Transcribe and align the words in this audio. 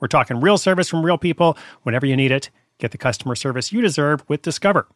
We're 0.00 0.08
talking 0.08 0.40
real 0.40 0.58
service 0.58 0.88
from 0.88 1.04
real 1.04 1.18
people 1.18 1.56
whenever 1.82 2.06
you 2.06 2.16
need 2.16 2.30
it. 2.30 2.50
Get 2.78 2.90
the 2.90 2.98
customer 2.98 3.34
service 3.34 3.72
you 3.72 3.80
deserve 3.80 4.22
with 4.28 4.42
Discover. 4.42 4.88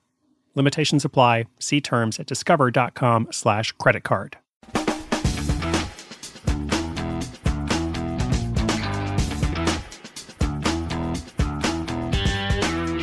Limitations 0.55 1.05
apply. 1.05 1.47
See 1.59 1.81
terms 1.81 2.19
at 2.19 2.27
discover.com 2.27 3.29
slash 3.31 3.73
credit 3.73 4.03
card. 4.03 4.37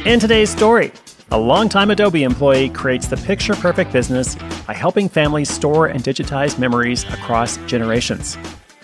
In 0.05 0.21
today's 0.21 0.49
story, 0.49 0.93
a 1.31 1.37
longtime 1.37 1.91
Adobe 1.91 2.23
employee 2.23 2.69
creates 2.69 3.07
the 3.07 3.17
picture 3.17 3.55
perfect 3.55 3.91
business 3.91 4.35
by 4.65 4.73
helping 4.73 5.09
families 5.09 5.49
store 5.49 5.87
and 5.87 6.01
digitize 6.01 6.57
memories 6.57 7.03
across 7.05 7.57
generations. 7.65 8.37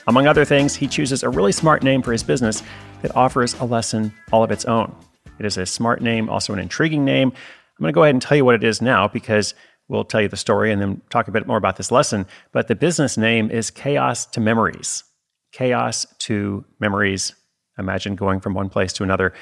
Among 0.08 0.28
other 0.28 0.44
things, 0.44 0.76
he 0.76 0.88
chooses 0.88 1.24
a 1.24 1.30
really 1.30 1.54
smart 1.54 1.82
name 1.82 2.02
for 2.02 2.12
his 2.12 2.24
business 2.24 2.62
that 3.04 3.16
offers 3.16 3.54
a 3.60 3.66
lesson 3.66 4.12
all 4.32 4.44
of 4.44 4.50
its 4.50 4.66
own. 4.66 4.96
It 5.38 5.46
is 5.46 5.58
a 5.58 5.66
smart 5.66 6.02
name, 6.02 6.30
also 6.30 6.54
an 6.54 6.60
intriguing 6.60 7.06
name. 7.06 7.30
I'm 7.30 7.84
going 7.84 7.92
to 7.92 7.94
go 7.94 8.04
ahead 8.04 8.16
and 8.16 8.22
tell 8.22 8.38
you 8.38 8.46
what 8.46 8.56
it 8.56 8.64
is 8.64 8.82
now 8.82 9.08
because 9.08 9.54
we'll 9.88 10.06
tell 10.06 10.22
you 10.22 10.30
the 10.30 10.38
story 10.38 10.72
and 10.72 10.82
then 10.82 11.02
talk 11.10 11.28
a 11.28 11.32
bit 11.32 11.46
more 11.46 11.58
about 11.58 11.76
this 11.76 11.92
lesson. 11.92 12.26
But 12.52 12.68
the 12.68 12.76
business 12.76 13.18
name 13.18 13.52
is 13.52 13.70
Chaos 13.70 14.26
to 14.28 14.40
Memories. 14.40 15.04
Chaos 15.52 16.08
to 16.20 16.66
Memories. 16.80 17.34
Imagine 17.78 18.16
going 18.16 18.40
from 18.40 18.54
one 18.54 18.70
place 18.70 18.94
to 18.94 19.04
another. 19.04 19.34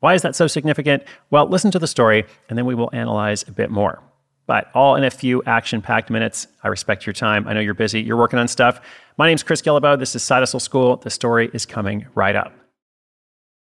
Why 0.00 0.14
is 0.14 0.22
that 0.22 0.36
so 0.36 0.46
significant? 0.46 1.02
Well, 1.30 1.48
listen 1.48 1.70
to 1.72 1.78
the 1.78 1.86
story 1.86 2.24
and 2.48 2.56
then 2.56 2.66
we 2.66 2.74
will 2.74 2.90
analyze 2.92 3.42
a 3.48 3.52
bit 3.52 3.70
more. 3.70 4.02
But 4.46 4.70
all 4.74 4.96
in 4.96 5.04
a 5.04 5.10
few 5.10 5.42
action 5.44 5.82
packed 5.82 6.10
minutes. 6.10 6.46
I 6.62 6.68
respect 6.68 7.06
your 7.06 7.12
time. 7.14 7.48
I 7.48 7.52
know 7.52 7.60
you're 7.60 7.74
busy. 7.74 8.00
You're 8.02 8.16
working 8.16 8.38
on 8.38 8.48
stuff. 8.48 8.80
My 9.16 9.28
name's 9.28 9.42
Chris 9.42 9.62
Guillebeau. 9.62 9.98
This 9.98 10.14
is 10.14 10.28
Hustle 10.28 10.60
School. 10.60 10.96
The 10.96 11.10
story 11.10 11.50
is 11.52 11.64
coming 11.64 12.06
right 12.14 12.36
up. 12.36 12.61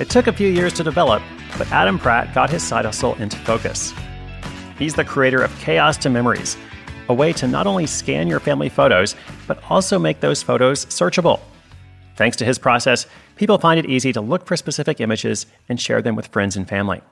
It 0.00 0.08
took 0.08 0.26
a 0.26 0.32
few 0.32 0.48
years 0.48 0.72
to 0.74 0.84
develop, 0.84 1.22
but 1.58 1.70
Adam 1.70 1.98
Pratt 1.98 2.34
got 2.34 2.50
his 2.50 2.62
side 2.62 2.84
hustle 2.84 3.14
into 3.16 3.36
focus. 3.38 3.92
He's 4.78 4.94
the 4.94 5.04
creator 5.04 5.42
of 5.42 5.56
Chaos 5.58 5.96
to 5.98 6.10
Memories, 6.10 6.56
a 7.08 7.14
way 7.14 7.32
to 7.34 7.46
not 7.46 7.66
only 7.66 7.86
scan 7.86 8.26
your 8.26 8.40
family 8.40 8.68
photos, 8.68 9.14
but 9.46 9.62
also 9.68 9.98
make 9.98 10.20
those 10.20 10.42
photos 10.42 10.86
searchable. 10.86 11.40
Thanks 12.16 12.36
to 12.38 12.44
his 12.44 12.58
process, 12.58 13.06
people 13.36 13.58
find 13.58 13.78
it 13.78 13.86
easy 13.86 14.12
to 14.12 14.20
look 14.20 14.46
for 14.46 14.56
specific 14.56 15.00
images 15.00 15.46
and 15.68 15.80
share 15.80 16.00
them 16.02 16.16
with 16.16 16.28
friends 16.28 16.56
and 16.56 16.68
family. 16.68 17.02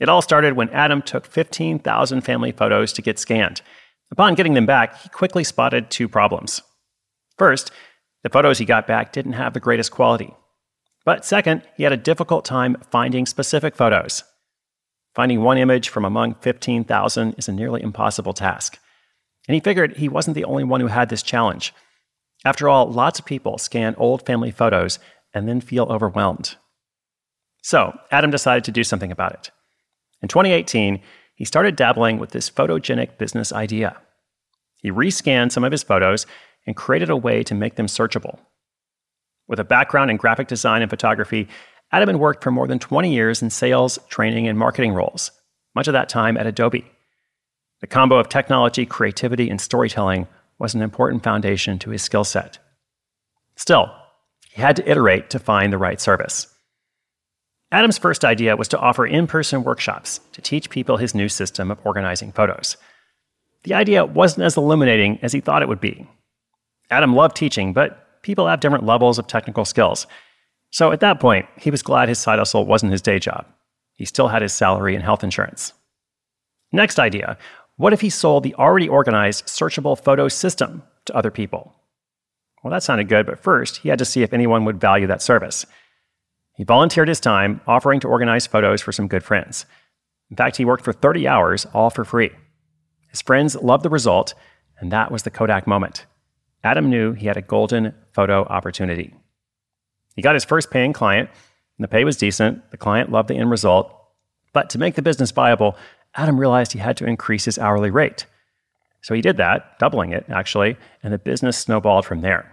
It 0.00 0.08
all 0.08 0.22
started 0.22 0.54
when 0.54 0.70
Adam 0.70 1.02
took 1.02 1.26
15,000 1.26 2.20
family 2.22 2.52
photos 2.52 2.92
to 2.94 3.02
get 3.02 3.18
scanned. 3.18 3.60
Upon 4.10 4.34
getting 4.34 4.54
them 4.54 4.66
back, 4.66 5.00
he 5.00 5.08
quickly 5.08 5.44
spotted 5.44 5.90
two 5.90 6.08
problems. 6.08 6.62
First, 7.38 7.70
the 8.22 8.30
photos 8.30 8.58
he 8.58 8.64
got 8.64 8.86
back 8.86 9.12
didn't 9.12 9.34
have 9.34 9.52
the 9.52 9.60
greatest 9.60 9.90
quality. 9.90 10.34
But 11.04 11.24
second, 11.24 11.62
he 11.76 11.82
had 11.82 11.92
a 11.92 11.96
difficult 11.96 12.44
time 12.44 12.76
finding 12.90 13.26
specific 13.26 13.74
photos. 13.76 14.24
Finding 15.14 15.42
one 15.42 15.58
image 15.58 15.88
from 15.88 16.04
among 16.04 16.36
15,000 16.36 17.34
is 17.36 17.48
a 17.48 17.52
nearly 17.52 17.82
impossible 17.82 18.32
task. 18.32 18.78
And 19.48 19.54
he 19.54 19.60
figured 19.60 19.96
he 19.96 20.08
wasn't 20.08 20.36
the 20.36 20.44
only 20.44 20.64
one 20.64 20.80
who 20.80 20.86
had 20.86 21.08
this 21.08 21.22
challenge. 21.22 21.74
After 22.44 22.68
all, 22.68 22.90
lots 22.90 23.18
of 23.18 23.24
people 23.24 23.58
scan 23.58 23.94
old 23.96 24.24
family 24.24 24.50
photos 24.50 24.98
and 25.34 25.48
then 25.48 25.60
feel 25.60 25.84
overwhelmed. 25.84 26.56
So, 27.62 27.96
Adam 28.10 28.30
decided 28.30 28.64
to 28.64 28.72
do 28.72 28.84
something 28.84 29.12
about 29.12 29.34
it. 29.34 29.50
In 30.20 30.28
2018, 30.28 31.00
he 31.34 31.44
started 31.44 31.76
dabbling 31.76 32.18
with 32.18 32.30
this 32.30 32.50
photogenic 32.50 33.18
business 33.18 33.52
idea. 33.52 33.96
He 34.80 34.90
rescanned 34.90 35.52
some 35.52 35.64
of 35.64 35.72
his 35.72 35.82
photos 35.82 36.26
and 36.66 36.76
created 36.76 37.10
a 37.10 37.16
way 37.16 37.42
to 37.44 37.54
make 37.54 37.76
them 37.76 37.86
searchable. 37.86 38.38
With 39.48 39.60
a 39.60 39.64
background 39.64 40.10
in 40.10 40.16
graphic 40.16 40.48
design 40.48 40.82
and 40.82 40.90
photography, 40.90 41.48
Adam 41.90 42.08
had 42.08 42.16
worked 42.16 42.42
for 42.42 42.50
more 42.50 42.66
than 42.66 42.78
20 42.78 43.12
years 43.12 43.42
in 43.42 43.50
sales, 43.50 43.98
training, 44.08 44.48
and 44.48 44.58
marketing 44.58 44.92
roles, 44.94 45.30
much 45.74 45.88
of 45.88 45.92
that 45.92 46.08
time 46.08 46.36
at 46.36 46.46
Adobe. 46.46 46.90
The 47.80 47.86
combo 47.86 48.18
of 48.18 48.28
technology, 48.28 48.86
creativity, 48.86 49.50
and 49.50 49.60
storytelling 49.60 50.26
was 50.58 50.74
an 50.74 50.82
important 50.82 51.22
foundation 51.22 51.78
to 51.80 51.90
his 51.90 52.02
skill 52.02 52.24
set. 52.24 52.58
Still, 53.56 53.92
he 54.50 54.62
had 54.62 54.76
to 54.76 54.90
iterate 54.90 55.30
to 55.30 55.38
find 55.38 55.72
the 55.72 55.78
right 55.78 56.00
service. 56.00 56.46
Adam's 57.72 57.98
first 57.98 58.24
idea 58.24 58.56
was 58.56 58.68
to 58.68 58.78
offer 58.78 59.06
in 59.06 59.26
person 59.26 59.64
workshops 59.64 60.20
to 60.32 60.42
teach 60.42 60.70
people 60.70 60.98
his 60.98 61.14
new 61.14 61.28
system 61.28 61.70
of 61.70 61.78
organizing 61.84 62.30
photos. 62.30 62.76
The 63.64 63.74
idea 63.74 64.04
wasn't 64.04 64.44
as 64.44 64.56
illuminating 64.56 65.18
as 65.22 65.32
he 65.32 65.40
thought 65.40 65.62
it 65.62 65.68
would 65.68 65.80
be. 65.80 66.06
Adam 66.90 67.14
loved 67.14 67.34
teaching, 67.34 67.72
but 67.72 68.01
people 68.22 68.46
have 68.46 68.60
different 68.60 68.86
levels 68.86 69.18
of 69.18 69.26
technical 69.26 69.64
skills. 69.64 70.06
So 70.70 70.90
at 70.92 71.00
that 71.00 71.20
point, 71.20 71.46
he 71.58 71.70
was 71.70 71.82
glad 71.82 72.08
his 72.08 72.18
side 72.18 72.38
hustle 72.38 72.64
wasn't 72.64 72.92
his 72.92 73.02
day 73.02 73.18
job. 73.18 73.46
He 73.94 74.04
still 74.04 74.28
had 74.28 74.42
his 74.42 74.52
salary 74.52 74.94
and 74.94 75.04
health 75.04 75.22
insurance. 75.22 75.74
Next 76.72 76.98
idea 76.98 77.36
what 77.76 77.92
if 77.92 78.02
he 78.02 78.10
sold 78.10 78.42
the 78.42 78.54
already 78.54 78.88
organized 78.88 79.46
searchable 79.46 79.98
photo 79.98 80.28
system 80.28 80.82
to 81.06 81.16
other 81.16 81.30
people? 81.30 81.74
Well, 82.62 82.70
that 82.70 82.82
sounded 82.82 83.08
good, 83.08 83.26
but 83.26 83.42
first, 83.42 83.78
he 83.78 83.88
had 83.88 83.98
to 83.98 84.04
see 84.04 84.22
if 84.22 84.32
anyone 84.32 84.64
would 84.64 84.80
value 84.80 85.06
that 85.06 85.22
service. 85.22 85.66
He 86.54 86.64
volunteered 86.64 87.08
his 87.08 87.18
time, 87.18 87.60
offering 87.66 87.98
to 88.00 88.08
organize 88.08 88.46
photos 88.46 88.82
for 88.82 88.92
some 88.92 89.08
good 89.08 89.24
friends. 89.24 89.64
In 90.30 90.36
fact, 90.36 90.58
he 90.58 90.64
worked 90.64 90.84
for 90.84 90.92
30 90.92 91.26
hours, 91.26 91.66
all 91.74 91.90
for 91.90 92.04
free. 92.04 92.30
His 93.08 93.22
friends 93.22 93.56
loved 93.56 93.84
the 93.84 93.90
result, 93.90 94.34
and 94.78 94.92
that 94.92 95.10
was 95.10 95.24
the 95.24 95.30
Kodak 95.30 95.66
moment. 95.66 96.06
Adam 96.62 96.88
knew 96.88 97.12
he 97.12 97.26
had 97.26 97.36
a 97.36 97.42
golden 97.42 97.94
photo 98.12 98.44
opportunity. 98.44 99.14
He 100.16 100.22
got 100.22 100.34
his 100.34 100.44
first 100.44 100.70
paying 100.70 100.92
client, 100.92 101.30
and 101.78 101.84
the 101.84 101.88
pay 101.88 102.04
was 102.04 102.16
decent. 102.16 102.70
The 102.70 102.76
client 102.76 103.10
loved 103.10 103.28
the 103.28 103.36
end 103.36 103.50
result. 103.50 103.94
But 104.52 104.70
to 104.70 104.78
make 104.78 104.94
the 104.94 105.02
business 105.02 105.30
viable, 105.30 105.76
Adam 106.14 106.38
realized 106.38 106.72
he 106.72 106.78
had 106.78 106.96
to 106.98 107.06
increase 107.06 107.46
his 107.46 107.58
hourly 107.58 107.90
rate. 107.90 108.26
So 109.00 109.14
he 109.14 109.20
did 109.20 109.38
that, 109.38 109.78
doubling 109.78 110.12
it, 110.12 110.26
actually, 110.28 110.76
and 111.02 111.12
the 111.12 111.18
business 111.18 111.56
snowballed 111.58 112.04
from 112.04 112.20
there. 112.20 112.50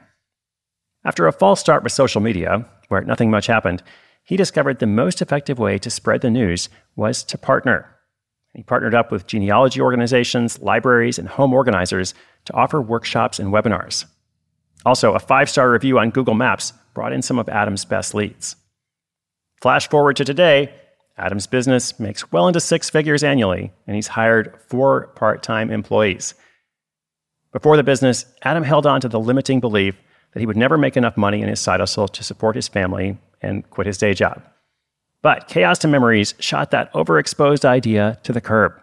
After 1.06 1.28
a 1.28 1.34
false 1.34 1.60
start 1.60 1.84
with 1.84 1.92
social 1.92 2.22
media, 2.22 2.66
where 2.88 3.02
nothing 3.02 3.30
much 3.30 3.48
happened, 3.48 3.84
he 4.24 4.38
discovered 4.38 4.80
the 4.80 4.88
most 4.88 5.22
effective 5.22 5.60
way 5.60 5.78
to 5.78 5.90
spread 5.90 6.22
the 6.22 6.30
news 6.30 6.70
was 6.96 7.24
to 7.26 7.38
partner. 7.38 7.96
He 8.54 8.64
partnered 8.64 8.96
up 8.96 9.12
with 9.12 9.28
genealogy 9.28 9.80
organizations, 9.80 10.60
libraries, 10.60 11.20
and 11.20 11.28
home 11.28 11.54
organizers 11.54 12.14
to 12.46 12.54
offer 12.54 12.82
workshops 12.82 13.40
and 13.40 13.54
webinars. 13.54 14.06
Also, 14.86 15.14
a 15.14 15.20
five 15.20 15.50
star 15.50 15.72
review 15.72 16.00
on 16.00 16.10
Google 16.10 16.36
Maps 16.36 16.74
brought 16.94 17.14
in 17.14 17.22
some 17.22 17.40
of 17.40 17.50
Adam's 17.50 17.86
best 17.86 18.14
leads. 18.14 18.56
Flash 19.62 19.90
forward 19.90 20.16
to 20.18 20.26
today, 20.26 20.74
Adam's 21.18 21.48
business 21.48 22.00
makes 22.00 22.32
well 22.32 22.48
into 22.48 22.62
six 22.62 22.90
figures 22.90 23.24
annually, 23.24 23.74
and 23.86 23.96
he's 23.96 24.08
hired 24.08 24.58
four 24.68 25.08
part 25.16 25.44
time 25.44 25.70
employees. 25.70 26.34
Before 27.52 27.76
the 27.76 27.84
business, 27.84 28.26
Adam 28.44 28.64
held 28.64 28.86
on 28.86 29.02
to 29.02 29.10
the 29.10 29.20
limiting 29.20 29.60
belief 29.60 29.96
that 30.34 30.40
he 30.40 30.46
would 30.46 30.56
never 30.56 30.78
make 30.78 30.96
enough 30.96 31.18
money 31.18 31.42
in 31.42 31.50
his 31.50 31.60
side 31.60 31.80
hustle 31.80 32.08
to 32.08 32.24
support 32.24 32.56
his 32.56 32.68
family 32.68 33.18
and 33.42 33.70
quit 33.70 33.88
his 33.88 33.98
day 33.98 34.14
job. 34.14 34.42
But 35.22 35.48
Chaos 35.48 35.80
to 35.80 35.88
Memories 35.88 36.36
shot 36.40 36.72
that 36.72 36.94
overexposed 36.94 37.66
idea 37.66 38.20
to 38.24 38.32
the 38.32 38.40
curb. 38.40 38.80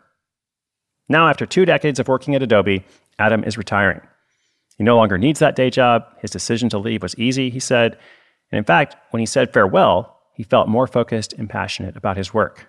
Now, 1.09 1.29
after 1.29 1.47
two 1.47 1.65
decades 1.65 1.99
of 1.99 2.09
working 2.09 2.35
at 2.35 2.43
Adobe, 2.43 2.85
Adam 3.19 3.45
is 3.45 3.57
retiring. 3.57 4.01
He 4.77 4.85
no 4.85 4.97
longer 4.97 5.19
needs 5.19 5.41
that 5.41 5.57
day 5.57 5.71
job. 5.71 6.05
His 6.21 6.31
decision 6.31 6.69
to 6.71 6.79
leave 6.79 7.03
was 7.03 7.19
easy, 7.19 7.51
he 7.51 7.61
said. 7.61 7.99
And 8.51 8.59
in 8.59 8.65
fact, 8.65 8.97
when 9.11 9.21
he 9.21 9.27
said 9.27 9.53
farewell, 9.53 10.21
he 10.35 10.43
felt 10.43 10.69
more 10.69 10.87
focused 10.87 11.33
and 11.33 11.49
passionate 11.49 11.97
about 11.97 12.17
his 12.17 12.35
work. 12.35 12.69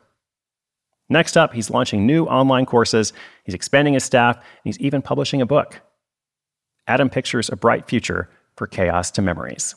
Next 1.09 1.37
up, 1.37 1.53
he's 1.53 1.69
launching 1.69 2.05
new 2.05 2.25
online 2.25 2.65
courses, 2.65 3.13
he's 3.45 3.55
expanding 3.55 3.93
his 3.93 4.03
staff, 4.03 4.35
and 4.35 4.45
he's 4.63 4.79
even 4.79 5.01
publishing 5.01 5.41
a 5.41 5.45
book. 5.45 5.81
Adam 6.87 7.09
pictures 7.09 7.49
a 7.49 7.55
bright 7.55 7.87
future 7.87 8.29
for 8.55 8.67
Chaos 8.67 9.11
to 9.11 9.21
Memories. 9.21 9.75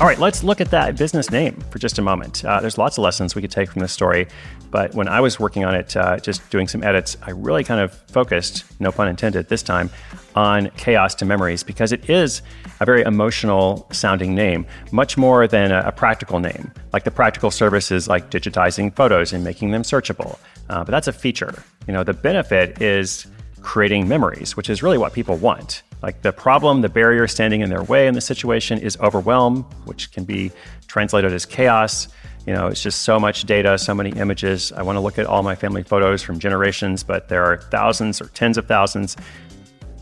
All 0.00 0.06
right, 0.06 0.20
let's 0.20 0.44
look 0.44 0.60
at 0.60 0.70
that 0.70 0.96
business 0.96 1.28
name 1.32 1.60
for 1.70 1.80
just 1.80 1.98
a 1.98 2.02
moment. 2.02 2.44
Uh, 2.44 2.60
there's 2.60 2.78
lots 2.78 2.98
of 2.98 3.02
lessons 3.02 3.34
we 3.34 3.42
could 3.42 3.50
take 3.50 3.68
from 3.68 3.80
this 3.80 3.92
story, 3.92 4.28
but 4.70 4.94
when 4.94 5.08
I 5.08 5.20
was 5.20 5.40
working 5.40 5.64
on 5.64 5.74
it, 5.74 5.96
uh, 5.96 6.18
just 6.18 6.48
doing 6.50 6.68
some 6.68 6.84
edits, 6.84 7.16
I 7.20 7.32
really 7.32 7.64
kind 7.64 7.80
of 7.80 7.92
focused, 8.08 8.64
no 8.80 8.92
pun 8.92 9.08
intended 9.08 9.48
this 9.48 9.60
time, 9.60 9.90
on 10.36 10.70
chaos 10.76 11.16
to 11.16 11.24
memories 11.24 11.64
because 11.64 11.90
it 11.90 12.08
is 12.08 12.42
a 12.78 12.84
very 12.84 13.02
emotional 13.02 13.88
sounding 13.90 14.36
name, 14.36 14.66
much 14.92 15.16
more 15.16 15.48
than 15.48 15.72
a, 15.72 15.80
a 15.86 15.90
practical 15.90 16.38
name. 16.38 16.70
Like 16.92 17.02
the 17.02 17.10
practical 17.10 17.50
services 17.50 18.06
like 18.06 18.30
digitizing 18.30 18.94
photos 18.94 19.32
and 19.32 19.42
making 19.42 19.72
them 19.72 19.82
searchable, 19.82 20.38
uh, 20.70 20.84
but 20.84 20.92
that's 20.92 21.08
a 21.08 21.12
feature. 21.12 21.64
You 21.88 21.92
know, 21.92 22.04
the 22.04 22.14
benefit 22.14 22.80
is 22.80 23.26
creating 23.62 24.06
memories, 24.06 24.56
which 24.56 24.70
is 24.70 24.80
really 24.80 24.96
what 24.96 25.12
people 25.12 25.34
want. 25.38 25.82
Like 26.02 26.22
the 26.22 26.32
problem, 26.32 26.80
the 26.80 26.88
barrier 26.88 27.26
standing 27.26 27.60
in 27.60 27.70
their 27.70 27.82
way 27.82 28.06
in 28.06 28.14
the 28.14 28.20
situation 28.20 28.78
is 28.78 28.96
overwhelm, 28.98 29.62
which 29.84 30.12
can 30.12 30.24
be 30.24 30.52
translated 30.86 31.32
as 31.32 31.44
chaos. 31.44 32.08
You 32.46 32.54
know, 32.54 32.68
it's 32.68 32.82
just 32.82 33.02
so 33.02 33.18
much 33.18 33.44
data, 33.44 33.76
so 33.78 33.94
many 33.94 34.10
images. 34.10 34.72
I 34.72 34.82
want 34.82 34.96
to 34.96 35.00
look 35.00 35.18
at 35.18 35.26
all 35.26 35.42
my 35.42 35.54
family 35.54 35.82
photos 35.82 36.22
from 36.22 36.38
generations, 36.38 37.02
but 37.02 37.28
there 37.28 37.44
are 37.44 37.58
thousands 37.58 38.20
or 38.20 38.26
tens 38.28 38.56
of 38.56 38.66
thousands. 38.66 39.16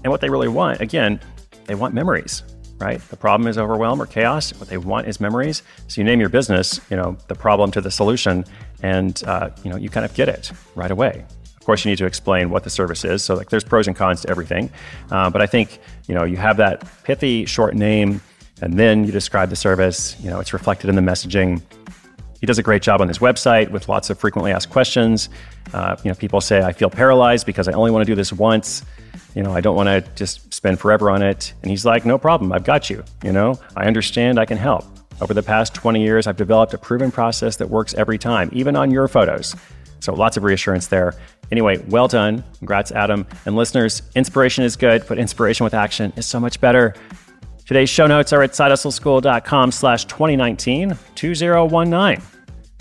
And 0.05 0.11
what 0.11 0.21
they 0.21 0.29
really 0.29 0.49
want, 0.49 0.81
again, 0.81 1.19
they 1.65 1.75
want 1.75 1.95
memories, 1.95 2.45
right? 2.79 3.01
The 3.09 3.17
problem 3.17 3.49
is 3.49 3.59
overwhelm 3.59 4.01
or 4.01 4.07
chaos. 4.07 4.53
What 4.61 4.69
they 4.69 4.77
want 4.77 5.09
is 5.09 5.19
memories. 5.19 5.63
So 5.89 6.01
you 6.01 6.05
name 6.05 6.21
your 6.21 6.29
business, 6.29 6.79
you 6.91 6.97
know, 6.97 7.17
the 7.27 7.35
problem 7.35 7.71
to 7.73 7.81
the 7.81 7.91
solution, 7.91 8.45
and 8.83 9.21
uh, 9.27 9.51
you 9.65 9.71
know, 9.71 9.77
you 9.77 9.89
kind 9.89 10.05
of 10.05 10.15
get 10.15 10.29
it 10.29 10.53
right 10.77 10.91
away 10.91 11.25
course, 11.67 11.85
you 11.85 11.91
need 11.91 11.99
to 11.99 12.07
explain 12.07 12.49
what 12.49 12.65
the 12.65 12.71
service 12.71 13.05
is. 13.05 13.23
So 13.23 13.35
like, 13.35 13.51
there's 13.51 13.65
pros 13.65 13.87
and 13.87 13.95
cons 13.95 14.23
to 14.23 14.31
everything. 14.31 14.71
Uh, 15.11 15.29
but 15.29 15.43
I 15.43 15.47
think 15.47 15.79
you 16.07 16.15
know 16.15 16.25
you 16.25 16.37
have 16.37 16.57
that 16.57 16.85
pithy 17.05 17.45
short 17.45 17.75
name, 17.75 18.21
and 18.63 18.79
then 18.79 19.05
you 19.05 19.13
describe 19.13 19.51
the 19.51 19.57
service. 19.57 20.17
You 20.21 20.31
know, 20.31 20.41
it's 20.41 20.53
reflected 20.53 20.89
in 20.89 20.97
the 20.97 21.03
messaging. 21.03 21.61
He 22.41 22.47
does 22.47 22.59
a 22.59 22.63
great 22.63 22.83
job 22.83 23.01
on 23.01 23.09
his 23.09 23.19
website 23.19 23.71
with 23.71 23.89
lots 23.89 24.11
of 24.11 24.19
frequently 24.19 24.53
asked 24.53 24.71
questions. 24.71 25.29
Uh, 25.75 25.97
you 26.05 26.11
know, 26.11 26.15
people 26.15 26.41
say, 26.41 26.63
"I 26.63 26.73
feel 26.73 26.91
paralyzed 26.91 27.45
because 27.45 27.69
I 27.69 27.73
only 27.73 27.91
want 27.91 28.07
to 28.07 28.11
do 28.11 28.15
this 28.15 28.33
once." 28.33 28.85
You 29.35 29.43
know, 29.43 29.53
I 29.53 29.61
don't 29.61 29.77
want 29.77 29.89
to 29.89 30.01
just 30.15 30.55
spend 30.55 30.79
forever 30.79 31.11
on 31.11 31.23
it. 31.23 31.53
And 31.63 31.71
he's 31.71 31.85
like, 31.85 32.07
"No 32.07 32.17
problem, 32.17 32.53
I've 32.53 32.65
got 32.65 32.89
you." 32.89 33.05
You 33.23 33.33
know, 33.33 33.59
I 33.77 33.85
understand, 33.87 34.39
I 34.39 34.47
can 34.47 34.57
help. 34.57 34.85
Over 35.21 35.33
the 35.33 35.43
past 35.43 35.75
20 35.75 36.03
years, 36.03 36.27
I've 36.27 36.37
developed 36.37 36.75
a 36.75 36.79
proven 36.79 37.11
process 37.11 37.57
that 37.57 37.71
works 37.71 37.95
every 37.95 38.19
time, 38.19 38.51
even 38.53 38.77
on 38.77 38.91
your 38.91 39.09
photos. 39.09 39.57
So 40.01 40.15
lots 40.15 40.37
of 40.37 40.45
reassurance 40.45 40.89
there. 40.89 41.15
Anyway, 41.53 41.79
well 41.89 42.09
done. 42.09 42.45
Congrats, 42.59 42.93
Adam. 42.93 43.27
And 43.45 43.57
listeners, 43.57 44.03
inspiration 44.15 44.65
is 44.65 44.77
good, 44.77 45.05
but 45.09 45.19
inspiration 45.19 45.65
with 45.65 45.75
action 45.75 46.13
is 46.17 46.27
so 46.27 46.41
much 46.41 46.61
better. 46.61 46.95
Today's 47.67 47.91
show 47.91 48.07
notes 48.07 48.33
are 48.33 48.43
at 48.43 48.53
sidehustleschool.com 48.53 49.73
slash 49.73 50.05
2019 50.05 50.97
2019. 51.15 52.23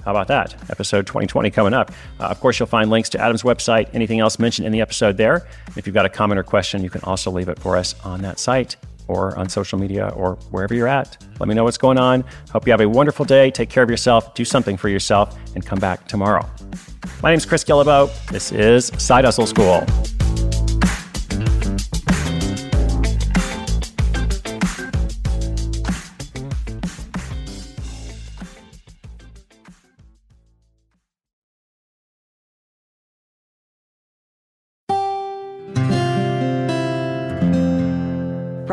How 0.03 0.11
about 0.11 0.27
that? 0.27 0.53
Episode 0.69 1.07
2020 1.07 1.49
coming 1.49 1.73
up. 1.73 1.91
Uh, 2.19 2.25
of 2.25 2.39
course, 2.39 2.59
you'll 2.59 2.67
find 2.67 2.91
links 2.91 3.09
to 3.09 3.19
Adam's 3.19 3.41
website, 3.41 3.89
anything 3.93 4.19
else 4.19 4.37
mentioned 4.37 4.67
in 4.67 4.71
the 4.71 4.81
episode 4.81 5.17
there. 5.17 5.47
If 5.75 5.87
you've 5.87 5.95
got 5.95 6.05
a 6.05 6.09
comment 6.09 6.37
or 6.37 6.43
question, 6.43 6.83
you 6.83 6.91
can 6.91 7.01
also 7.01 7.31
leave 7.31 7.49
it 7.49 7.57
for 7.57 7.75
us 7.75 7.95
on 8.03 8.21
that 8.21 8.37
site 8.37 8.75
or 9.07 9.37
on 9.37 9.49
social 9.49 9.79
media 9.79 10.09
or 10.15 10.35
wherever 10.51 10.73
you're 10.73 10.87
at. 10.87 11.17
Let 11.39 11.47
me 11.49 11.55
know 11.55 11.63
what's 11.63 11.77
going 11.77 11.97
on. 11.97 12.23
Hope 12.51 12.65
you 12.65 12.71
have 12.71 12.81
a 12.81 12.89
wonderful 12.89 13.25
day. 13.25 13.51
Take 13.51 13.69
care 13.69 13.83
of 13.83 13.89
yourself, 13.89 14.33
do 14.33 14.45
something 14.45 14.77
for 14.77 14.89
yourself, 14.89 15.37
and 15.55 15.65
come 15.65 15.79
back 15.79 16.07
tomorrow. 16.07 16.47
My 17.21 17.31
name 17.31 17.37
is 17.37 17.45
Chris 17.45 17.63
Guillebeau. 17.63 18.09
This 18.27 18.51
is 18.51 18.91
Side 18.97 19.25
Hustle 19.25 19.47
School. 19.47 19.85